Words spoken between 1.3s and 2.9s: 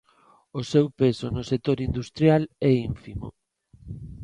no sector industrial é